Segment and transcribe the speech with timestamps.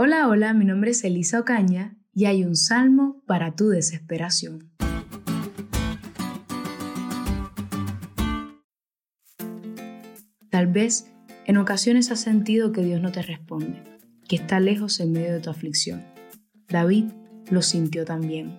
[0.00, 4.70] Hola, hola, mi nombre es Elisa Ocaña y hay un salmo para tu desesperación.
[10.50, 11.10] Tal vez
[11.46, 13.82] en ocasiones has sentido que Dios no te responde,
[14.28, 16.04] que está lejos en medio de tu aflicción.
[16.68, 17.06] David
[17.50, 18.56] lo sintió también,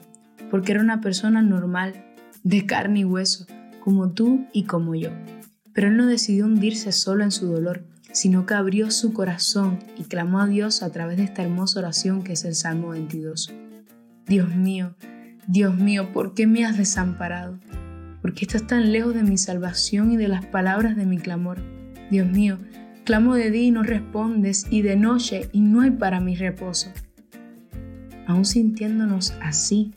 [0.52, 1.94] porque era una persona normal,
[2.44, 3.46] de carne y hueso,
[3.80, 5.12] como tú y como yo.
[5.72, 10.04] Pero él no decidió hundirse solo en su dolor, sino que abrió su corazón y
[10.04, 13.54] clamó a Dios a través de esta hermosa oración que es el Salmo 22.
[14.26, 14.96] Dios mío,
[15.48, 17.60] Dios mío, ¿por qué me has desamparado?
[18.22, 21.58] ¿Por qué estás tan lejos de mi salvación y de las palabras de mi clamor?
[22.12, 22.60] Dios mío,
[23.06, 26.92] clamo de ti y no respondes, y de noche y no hay para mi reposo.
[28.28, 29.94] Aún sintiéndonos así,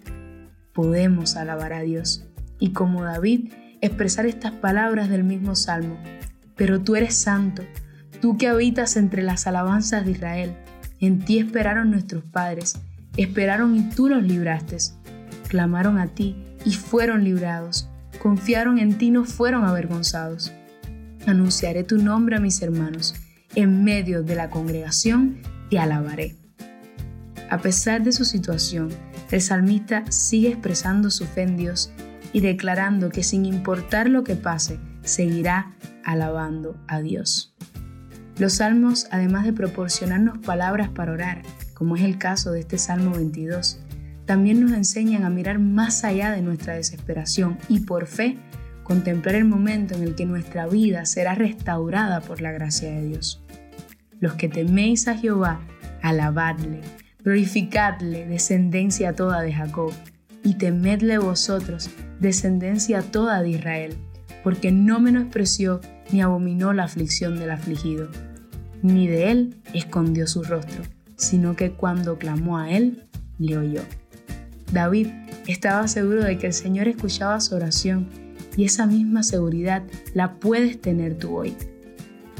[0.72, 2.26] podemos alabar a Dios
[2.58, 3.52] y como David
[3.82, 5.98] expresar estas palabras del mismo salmo.
[6.56, 7.62] Pero tú eres santo,
[8.22, 10.54] Tú que habitas entre las alabanzas de Israel,
[11.00, 12.76] en ti esperaron nuestros padres,
[13.16, 14.76] esperaron y tú los libraste.
[15.48, 17.88] Clamaron a ti y fueron librados,
[18.22, 20.52] confiaron en ti y no fueron avergonzados.
[21.26, 23.16] Anunciaré tu nombre a mis hermanos,
[23.56, 26.36] en medio de la congregación te alabaré.
[27.50, 28.90] A pesar de su situación,
[29.32, 31.90] el salmista sigue expresando su fe en Dios
[32.32, 35.72] y declarando que sin importar lo que pase, seguirá
[36.04, 37.52] alabando a Dios.
[38.38, 41.42] Los salmos, además de proporcionarnos palabras para orar,
[41.74, 43.78] como es el caso de este Salmo 22,
[44.24, 48.38] también nos enseñan a mirar más allá de nuestra desesperación y por fe
[48.84, 53.42] contemplar el momento en el que nuestra vida será restaurada por la gracia de Dios.
[54.20, 55.60] Los que teméis a Jehová,
[56.02, 56.80] alabadle,
[57.22, 59.92] glorificadle, descendencia toda de Jacob,
[60.44, 63.96] y temedle vosotros, descendencia toda de Israel,
[64.42, 65.80] porque no menospreció
[66.12, 68.08] ni abominó la aflicción del afligido,
[68.82, 70.82] ni de él escondió su rostro,
[71.16, 73.04] sino que cuando clamó a él,
[73.38, 73.82] le oyó.
[74.72, 75.08] David
[75.46, 78.08] estaba seguro de que el Señor escuchaba su oración
[78.56, 79.82] y esa misma seguridad
[80.14, 81.54] la puedes tener tú hoy.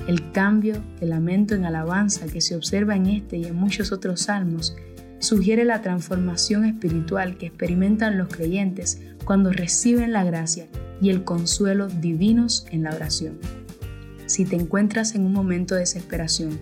[0.06, 4.22] El cambio de lamento en alabanza que se observa en este y en muchos otros
[4.22, 4.76] salmos
[5.20, 10.66] sugiere la transformación espiritual que experimentan los creyentes cuando reciben la gracia
[11.00, 13.38] y el consuelo divinos en la oración.
[14.26, 16.58] Si te encuentras en un momento de desesperación,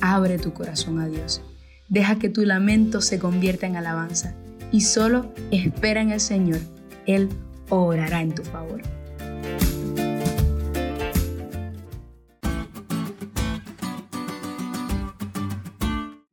[0.00, 1.42] abre tu corazón a Dios.
[1.88, 4.34] Deja que tu lamento se convierta en alabanza
[4.72, 6.60] y solo espera en el Señor.
[7.06, 7.28] Él
[7.68, 8.82] orará en tu favor.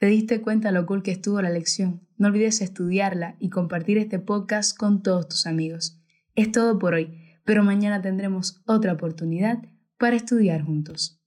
[0.01, 2.01] ¿Te diste cuenta lo cool que estuvo la lección?
[2.17, 6.01] No olvides estudiarla y compartir este podcast con todos tus amigos.
[6.33, 9.59] Es todo por hoy, pero mañana tendremos otra oportunidad
[10.01, 11.20] para estudiar juntos.